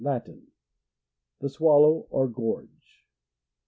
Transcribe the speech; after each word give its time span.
—Latin. 0.03 0.47
The 1.41 1.49
swallow 1.49 2.07
or 2.09 2.27
gorge. 2.27 3.05